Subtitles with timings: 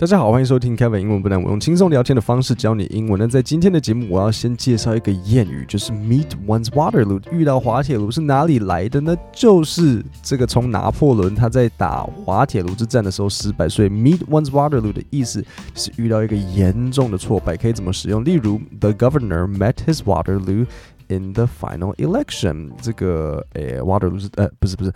[0.00, 1.42] 大家好，欢迎收听 Kevin 英文不难。
[1.42, 3.18] 我用轻松聊天的方式教你英文。
[3.18, 9.16] 那在今天的节目，我要先介绍一个谚语，就是 Meet one's Waterloo，遇到滑铁卢是哪里来的呢？
[9.32, 18.24] 就是这个从拿破仑他在打滑铁卢之战的时候失败，所以 Meet one's Waterloo 的意思是遇到一个严重的挫败，可以怎么使用？
[18.24, 20.66] 例如，The governor met his Waterloo
[21.08, 22.70] in the final election。
[22.80, 24.92] 这个诶，Waterloo 是呃，不是不是。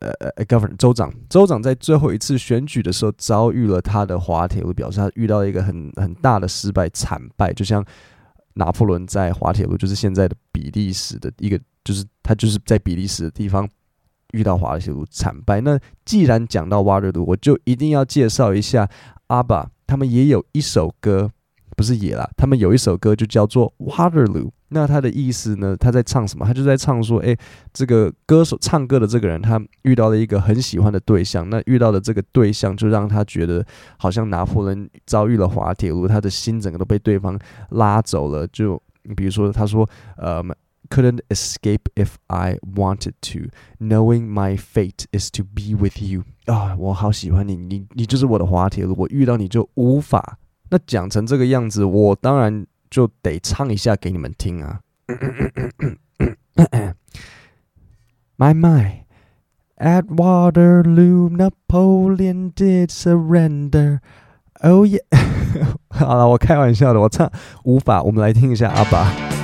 [0.00, 7.52] 呃呃，Governor 州长，州长在最后一次选举的时候遭遇了他的滑铁卢，表示他遇到一个很很大的失败，惨败。
[7.52, 7.84] 就像
[8.54, 13.68] 拿破仑在滑铁卢，就是现在的比利时的一个，就是他就是在比利时的地方
[14.32, 15.60] 遇到滑铁卢惨败。
[15.60, 18.88] 那既然讲到 Waterloo，我就一定要介绍一下
[19.28, 21.30] ABBA，他们也有一首歌。
[21.76, 24.50] 不是也啦，他们有一首歌就叫做 Waterloo。
[24.70, 25.76] 那他的意思呢？
[25.76, 26.46] 他在唱什么？
[26.46, 27.36] 他就在唱说，诶，
[27.72, 31.48] 这个歌手唱歌的这个人，他遇到了一个很喜欢的对象。
[31.50, 33.64] 那遇到的这个对象，就让他觉得
[33.98, 37.38] 好像拿破仑遭遇了滑铁卢，他的心整个都被对方
[37.70, 38.46] 拉走了。
[38.46, 38.80] 就
[39.16, 40.42] 比如说，他说，呃
[40.88, 46.22] ，Couldn't escape if I wanted to, knowing my fate is to be with you。
[46.46, 50.38] 啊，我好喜欢你，你你就是我的滑铁卢，我遇到你就无法。
[50.70, 54.80] 那讲成这个样子，我当然就得唱一下给你们听啊。
[58.36, 59.04] My my,
[59.76, 64.00] at Waterloo, Napoleon did surrender.
[64.62, 65.00] Oh yeah，
[65.88, 67.30] 好了，我开玩笑的，我唱
[67.64, 69.39] 无法，我们来听一下阿爸。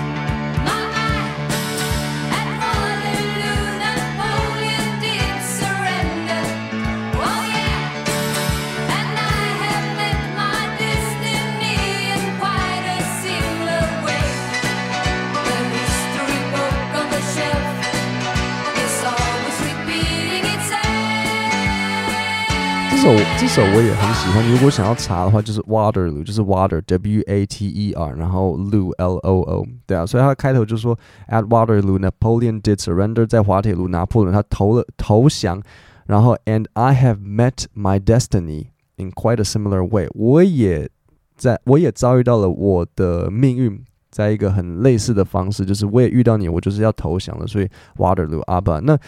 [23.38, 24.50] 这首我也很喜欢。
[24.50, 30.04] 如果想要查的话，就是 Waterloo，就是 Water W A T E R，然后 Loo L O O，对啊。
[30.04, 35.62] 所以他开头就说 At Waterloo, Napoleon did surrender，在滑铁卢，拿破仑他投了投降。
[36.06, 40.90] 然后 And I have met my destiny in quite a similar way，我也
[41.36, 47.46] 在，我也遭遇到了我的命运，在一个很类似的方式，就是我也遇到你，我就是要投降了。
[47.46, 47.68] 所以
[47.98, 48.80] Waterloo，阿爸。
[48.80, 48.98] 那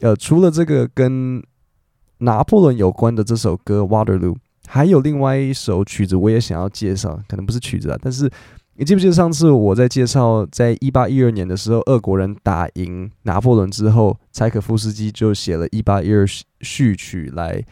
[0.00, 1.40] 呃，除了这个跟
[2.24, 4.32] 拿破仑有关的这首歌《Waterloo》，
[4.66, 8.30] 还有另外一首曲子，我也想要介绍，可能不是曲子啊，但是
[8.76, 16.26] 你记不记得上次我在介绍，在一八一二年的时候，俄国人打赢拿破仑之后，柴可夫斯基就写了一八一二
[16.60, 17.62] 序曲来，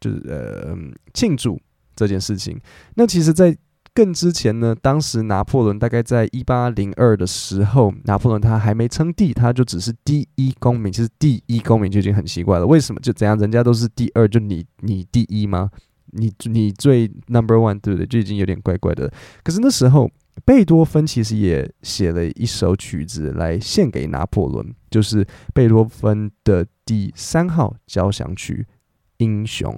[0.00, 0.76] 就是呃
[1.14, 1.60] 庆祝
[1.94, 2.60] 这件事情。
[2.94, 3.56] 那其实，在
[3.98, 10.92] 更之前呢，当时拿破仑大概在一八零二的时候，拿破仑他还没称帝，他就只是第一公民。
[10.92, 13.36] 其实第一公民就已经很奇怪了，为什么就怎样？
[13.36, 15.68] 人家都是第二，就你你第一吗？
[16.12, 18.06] 你你最 number one 对不对？
[18.06, 19.12] 就已经有点怪怪的。
[19.42, 20.08] 可是那时候，
[20.44, 28.64] 贝多芬其实也写了一首曲子来献给拿破仑，就是贝多芬的第三号交响曲
[29.16, 29.72] 《英雄》。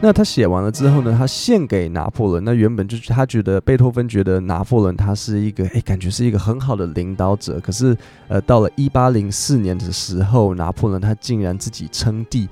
[0.00, 2.44] 那他写完了之后呢，他献给拿破仑。
[2.44, 7.58] 那原本就是他觉得贝多芬觉得拿破仑他是一个诶，感觉是一个很好的领导者。
[7.58, 7.96] 可是
[8.28, 12.48] 呃，到了一八零四年的时候，拿破仑他竟然自己称帝。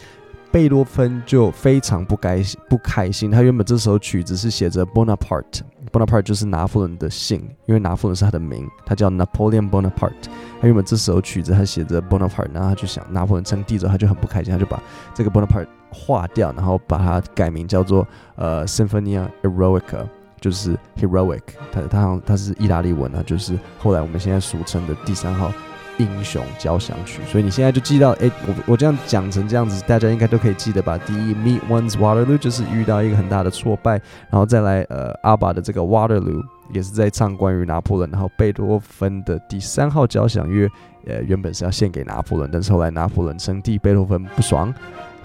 [0.50, 3.30] 贝多芬就非常不该不开心。
[3.30, 10.12] 他原本这首曲子是写着 Bonaparte，Bonaparte 就是拿破仑的姓，因为拿破仑是他的名，他叫 Napoleon Bonaparte。
[10.60, 14.82] 他原本这首曲子他写着 Bonaparte，然后他就想拿破仑称帝之后，他就很不开心，他就把
[15.14, 20.06] 这个 Bonaparte 划掉，然后把它改名叫做呃 Sinfonia Eroica，
[20.40, 21.42] 就是 Heroic。
[21.72, 25.50] 它它好像他是意大利文啊，就是后来我们现在俗称的第三号。
[25.98, 30.98] 英雄交响曲，所以你现在就记到，诶，我我这样讲成这样子，大家应该都可以记得吧？
[31.06, 33.92] 第一，Meet one's Waterloo 就是遇到一个很大的挫败，
[34.28, 40.68] 然后再来，呃，阿爸的这个 Waterloo 也是在唱关于拿破仑，然后贝多芬的第三号交响乐，
[41.06, 44.70] 呃，原本是要献给拿破仑，但是后来拿破仑称帝，贝多芬不爽，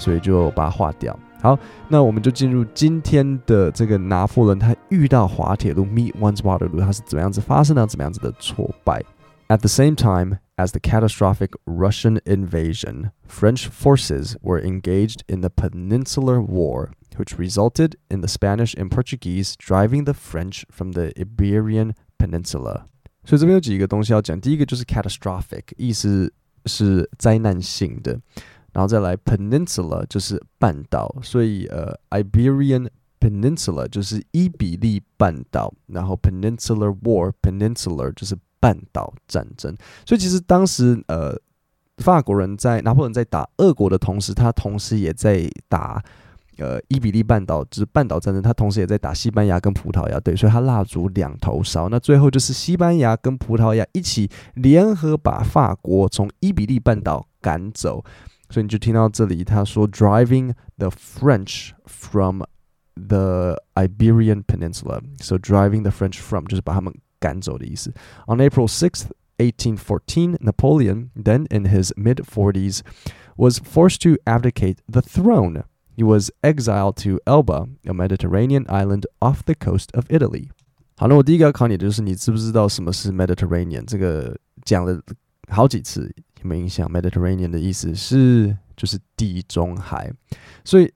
[0.01, 1.19] 所以就把它划掉。
[1.41, 9.03] 好，那我们就进入今天的这个拿破仑，他遇到滑铁卢，Meet one's Waterloo，他是怎么样子发生的，怎么样子的挫败？
[9.49, 10.39] At the same time.
[10.59, 17.97] As the catastrophic Russian invasion, French forces were engaged in the Peninsular War, which resulted
[18.09, 22.87] in the Spanish and Portuguese driving the French from the Iberian Peninsula.
[23.27, 26.33] 所以这边有几个东西要讲，第一个就是 catastrophic，意思
[26.65, 28.19] 是灾难性的，
[28.72, 32.90] 然后再来 peninsula 就是半岛，所以呃 Iberian
[33.20, 38.38] Peninsula 就是伊比利半岛，然后 Peninsular War Peninsular 就是。
[38.62, 39.76] 半岛战争，
[40.06, 41.36] 所以其实当时呃，
[41.98, 46.00] 法国人在拿破仑在打俄国的同时，他同时也在打
[46.60, 51.90] 呃伊比利半岛，就是半岛战争，他同时也在打西班牙跟葡萄牙，对，所以他蜡烛两头烧。
[51.90, 58.06] 那最后就是西班牙跟葡萄牙一起联合把法国从伊比利半岛赶走。
[58.51, 62.43] 所以你就听到这里，他说 “driving the French from
[62.95, 67.93] the Iberian Peninsula”。So driving the French from 就是把他们赶走的意思。
[68.27, 69.07] On April 6th,
[69.39, 72.81] 1814, Napoleon, then in his mid 40s,
[73.37, 75.65] was forced to abdicate the throne.
[75.95, 80.49] He was exiled to Elba, a Mediterranean island off the coast of Italy.
[80.97, 83.85] 好，那我第一个要考你的就是你知不知道什么是 Mediterranean？
[83.87, 84.99] 这个讲了
[85.49, 86.15] 好几次。
[86.42, 90.12] 有没有印象？Mediterranean 的意思是就是地中海，
[90.64, 90.92] 所以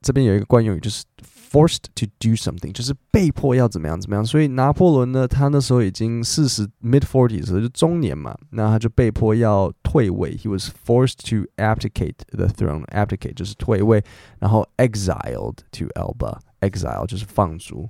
[0.00, 1.04] 这边有一个惯用语，就是
[1.50, 4.24] forced to do something，就是被迫要怎么样怎么样。
[4.24, 10.36] 所以拿破仑呢，他那时候已经四十 mid forties，就中年嘛，那他就被迫要退位。
[10.36, 12.84] He was forced to abdicate the throne.
[12.86, 14.04] Abdicate 就是退位，
[14.38, 17.88] 然后 exiled to Elba，exile 就是放逐。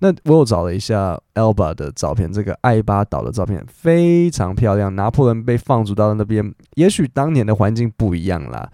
[0.00, 4.94] 那我又找了一下 Elba 的照片，这个艾巴岛的照片非常漂亮。
[4.96, 8.68] 拿破仑被放逐到那边，也许当年的环境不一样啦，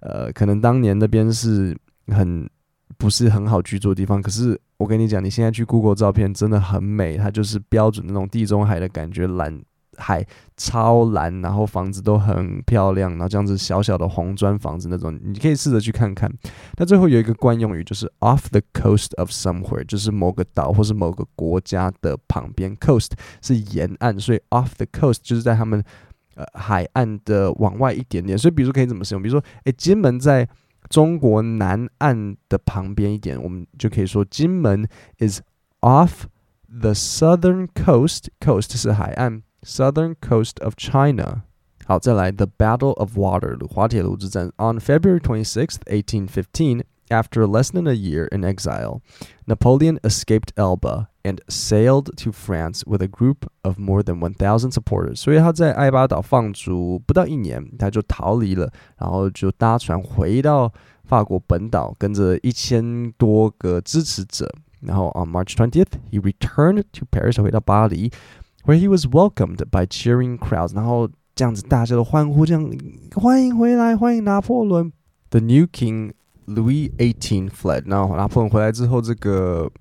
[0.00, 1.76] 呃，可能当年那边是
[2.08, 2.48] 很
[2.96, 4.22] 不是很好居住的地方。
[4.22, 9.60] 可是我跟你讲，你现在去 Google 照片真的很美，它就是标准那种地中海的感觉，蓝。
[10.00, 10.26] 海
[10.56, 16.28] 超蓝，然后房子都很漂亮，然后这样子小小的红砖房子那种，你可以试着去看看。
[16.76, 22.76] 那最后有一个惯用语，就是 off the coast of somewhere，就是某个岛或是某个国家的旁边。
[22.78, 23.10] coast
[23.42, 25.82] 是沿岸，所以 off the coast 就是在他们
[26.34, 28.36] 呃海岸的往外一点点。
[28.36, 29.22] 所以比如说可以怎么使用？
[29.22, 30.48] 比如说，诶，金门在
[30.88, 34.88] 中国南岸的旁边一点，我们就可以说金门
[35.18, 35.40] is
[35.80, 36.24] off
[36.68, 38.26] the southern coast。
[38.40, 39.42] coast 是海岸。
[39.63, 41.43] Southern coast of China。
[41.85, 44.51] 好，再来 The Battle of Waterloo 滑铁卢之战。
[44.57, 49.01] On February 26th, 1815, after less than a year in exile,
[49.45, 55.17] Napoleon escaped Elba and sailed to France with a group of more than 1,000 supporters。
[55.17, 60.73] 所以他在艾巴岛放逐不到一年，他就逃离了，然后就搭船回到
[61.03, 64.51] 法国本岛，跟着一千多个支持者。
[64.81, 68.11] 然后 on March 20th, he returned to Paris，回到巴黎。
[68.65, 72.67] Where he was welcomed by cheering crowds，然后这样子大家都欢呼，这样
[73.13, 74.91] 欢迎回来，欢迎拿破仑。
[75.29, 76.13] The new king
[76.47, 79.71] Louis XVIII fled，然后拿破仑回来之后，这个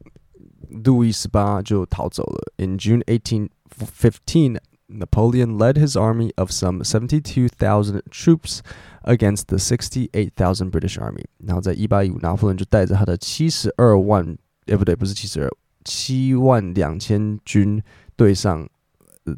[0.84, 2.52] 路易十八就逃走了。
[2.58, 4.58] In June 1815,
[4.88, 8.58] Napoleon led his army of some seventy-two thousand troops
[9.04, 11.24] against the sixty-eight thousand British army。
[11.38, 14.36] 然后在一八一五，拿破仑就带着他的七十二万，
[14.66, 15.48] 诶不对，不是七十二，
[15.86, 17.82] 七万两千军。
[18.18, 18.68] 对上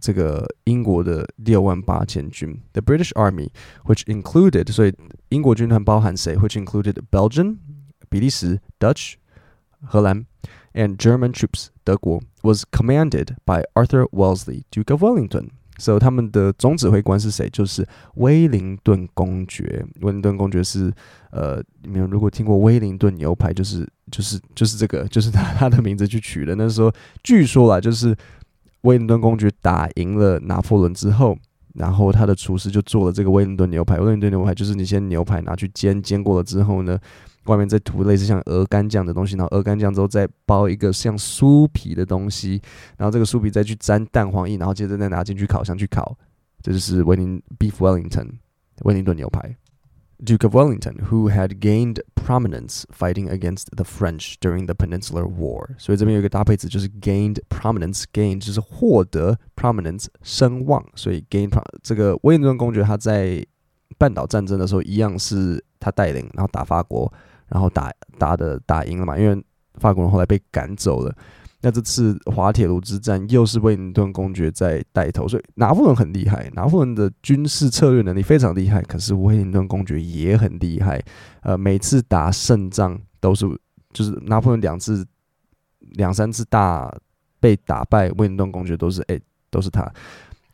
[0.00, 3.50] 这个英国的六万八千军，The British Army,
[3.84, 4.92] which included，所以
[5.28, 6.36] 英国军团包含谁？
[6.36, 7.58] Which included Belgium，
[8.08, 9.14] 比利时，Dutch，
[9.84, 10.26] 荷兰，
[10.74, 17.48] and German troops，德国，was commanded by Arthur Wellesley, Duke of Wellington。So 他们的总指挥官是谁？
[17.50, 19.86] 就是威灵顿公爵。
[20.00, 20.92] 威灵顿公爵是
[21.30, 26.56] 呃，你们如果听过威灵顿牛排，就是就是就是这个，就是他他的名字去取的。
[26.56, 28.16] 那时候据说啦，就是。
[28.81, 31.37] 威灵顿公爵打赢了拿破仑之后，
[31.75, 33.97] 然后他的厨师就做了这个威灵顿牛排。
[33.99, 36.97] 威灵顿牛排就是你先牛排拿去煎，煎过了之后呢，
[37.45, 42.61] 外面再涂类似像鹅肝酱的东西，然后鹅肝酱之后再包一个像酥皮的东西，
[42.97, 46.17] 然后这个酥皮再去沾蛋黄液，然后接着再拿进去烤箱去烤，
[46.61, 48.27] 这就是威灵 Beef Wellington
[48.83, 49.55] 威灵顿牛排。
[50.20, 57.38] Duke of Wellington, who had gained prominence fighting against the French during the Peninsular War，所以这边有一个搭配词，就是 gained
[57.50, 61.50] prominence，gain 就是获得 prominence 声望，所以 gain
[61.82, 63.44] 这个威灵顿公爵他在
[63.98, 67.12] 半岛战争的时候一样是他带领，然后打法国，
[67.48, 71.14] 然后打打的打赢了嘛，因为法国人后来被赶走了。
[71.61, 78.81] 那这次滑铁卢之战又是威灵顿公爵在带头，所以拿破仑很厉害，拿破仑的军事策略能力非常厉害。
[78.81, 80.99] 可是威灵顿公爵也很厉害，
[81.41, 83.45] 呃，每次打胜仗都是
[83.93, 85.05] 就是拿破仑两次、
[85.91, 86.91] 两三次大
[87.39, 89.87] 被打败，威灵顿公爵都是诶、欸，都是他。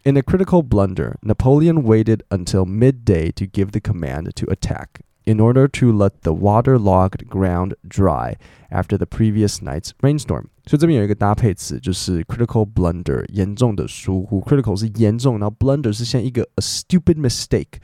[0.03, 4.87] In a critical blunder, Napoleon waited until midday to give the command to attack.
[5.26, 8.34] In order to let the waterlogged ground dry
[8.72, 14.40] after the previous night's rainstorm，所以这边有一个搭配词，就是 critical blunder，严重的疏忽。
[14.40, 17.78] critical 是严重，然后 blunder 是像一个 a stupid mistake，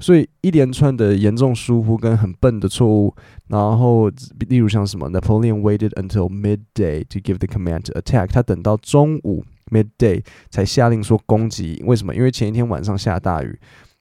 [0.00, 3.14] 所以一连串的严重疏忽跟很笨的错误。
[3.46, 4.10] 然后
[4.48, 11.80] 例如像什么，Napoleon waited until midday to give the command to attack，他等到中午 midday 才下令说攻击。
[11.86, 12.12] 为什么？
[12.12, 13.56] 因为前一天晚上下大雨。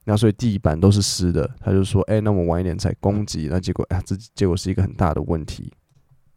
[0.10, 1.50] 那所以地板都是湿的。
[1.60, 5.72] 他就说：“哎，那我们晚一点才攻击。”那结果啊，这结果是一个很大的问题。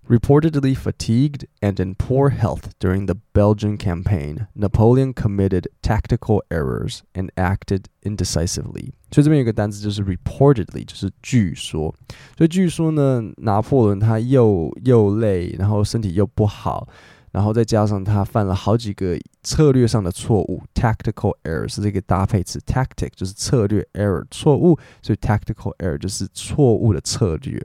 [0.08, 7.28] Reportedly fatigued and in poor health during the Belgian campaign, Napoleon committed tactical errors and
[7.34, 8.92] acted indecisively.
[9.10, 11.94] 所以这边有一个单词就是 reportedly，就是据说。
[12.38, 16.88] 所以据说呢，拿破仑他又又累，然后身体又不好，
[17.32, 27.64] 然后再加上他犯了好几个策略上的错误，tactical error 是这个搭配词，tactic 就是策略，error 错误，所以 tactical error 就是错误的策略。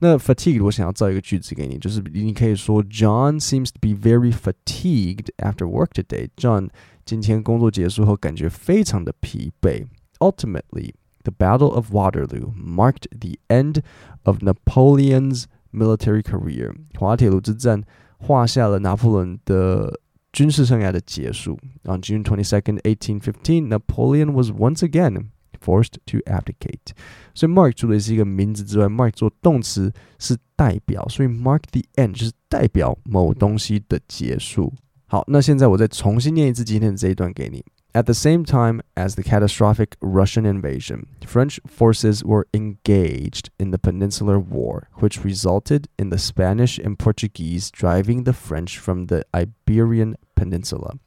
[0.00, 6.28] 那 fatigue 我想要造一个句子给你，就是你可以说 John seems to be very fatigued after work today.
[6.36, 6.70] John
[7.04, 9.86] 今天工作结束后感觉非常的疲惫。
[10.18, 13.82] Ultimately, the Battle of Waterloo marked the end
[14.24, 16.74] of Napoleon's military career.
[16.98, 17.84] 滑铁卢之战
[18.17, 19.99] 画下了拿破仑的
[20.33, 21.59] 军事生涯的结束。
[21.83, 26.93] On June 22nd, 1815, Napoleon was once again Forced to abdicate，
[27.33, 34.71] 所以 mark 除了是一个名字之外，mark 做动词是代表，所以 mark the end 就是代表某东西的结束。
[35.07, 37.65] 好，那现在我再重新念一次今天的这一段给你。
[37.97, 44.37] At the same time as the catastrophic Russian invasion, French forces were engaged in the Peninsular
[44.37, 50.99] War, which resulted in the Spanish and Portuguese driving the French from the Iberian Peninsula.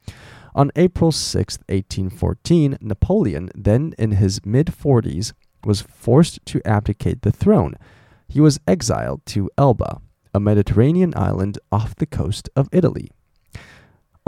[0.52, 5.32] On April 6, 1814, Napoleon, then in his mid 40s,
[5.64, 7.74] was forced to abdicate the throne.
[8.26, 10.00] He was exiled to Elba,
[10.34, 13.12] a Mediterranean island off the coast of Italy.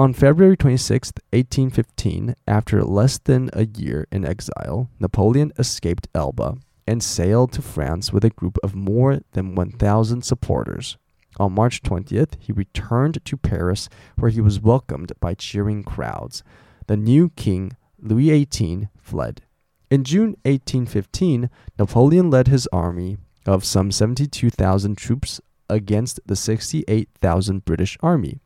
[0.03, 6.57] On February 26, 1815, after less than a year in exile, Napoleon escaped Elba
[6.89, 10.97] and sailed to France with a group of more than 1,000 supporters.
[11.39, 16.43] On March 20th, he returned to Paris, where he was welcomed by cheering crowds.
[16.89, 19.43] The new king, Louis XVIII, fled.
[19.89, 25.41] In June 1815, Napoleon led his army of some 72,000 troops
[25.71, 28.41] against the 68,000 British army.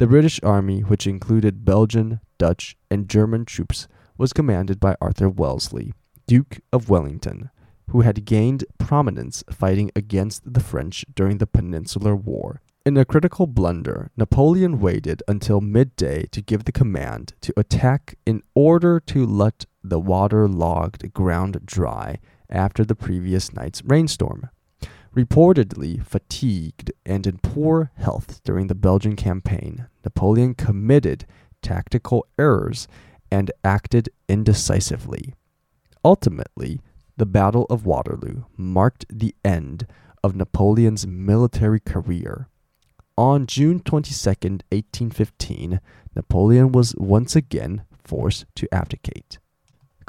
[0.00, 5.92] The British army, which included Belgian, Dutch, and German troops, was commanded by Arthur Wellesley,
[6.26, 7.50] Duke of Wellington
[7.90, 12.62] who had gained prominence fighting against the French during the Peninsular War.
[12.86, 18.42] In a critical blunder, Napoleon waited until midday to give the command to attack in
[18.54, 24.48] order to let the waterlogged ground dry after the previous night's rainstorm.
[25.14, 31.26] Reportedly fatigued and in poor health during the Belgian campaign, Napoleon committed
[31.62, 32.86] tactical errors
[33.28, 35.34] and acted indecisively.
[36.04, 36.80] Ultimately,
[37.16, 39.86] the Battle of Waterloo marked the end
[40.22, 42.48] of Napoleon's military career.
[43.18, 45.80] On June 22, 1815,
[46.14, 49.39] Napoleon was once again forced to abdicate.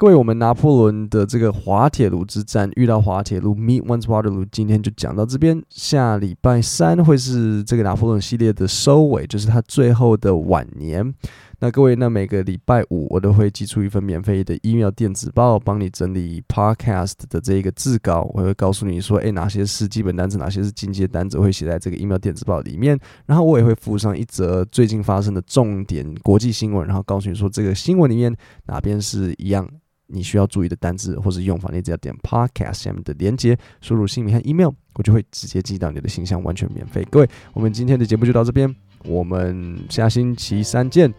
[0.02, 5.62] 各位，我们拿破仑的这个滑铁卢之战遇到滑铁卢，Meet once Waterloo，今天就讲到这边。
[5.68, 11.14] 下礼拜三会是这个拿破仑系列的收尾，就是他最后的晚年。
[11.60, 18.28] 那各位，那每个礼拜五我都会寄出一份免费的 email 电子报，帮你整理 podcast 的这一个字稿。
[18.34, 22.98] 我会告诉你说，诶，哪些是基本单词，哪些是进阶单词，会写在这个 email 电子报里面。
[23.26, 28.34] 然后我也会附上一则最近发生的重点国际新闻，然后告诉你说这个新闻里面
[28.66, 29.64] 哪边是一样
[30.12, 31.70] 你需要注意的单字或是用法。
[31.72, 37.02] 你只要点 podcast 下面的连接，输入姓名和 email，我就会直接寄到你的信箱，完全免费。
[37.10, 38.72] 各位，我们今天的节目就到这边，
[39.04, 41.12] 我们下星期三见。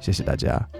[0.00, 0.77] 谢谢大家。